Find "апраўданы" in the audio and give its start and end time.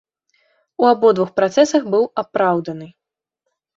2.25-2.87